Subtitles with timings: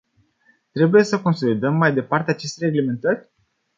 [0.71, 3.29] Trebuie să consolidăm mai departe aceste reglementări?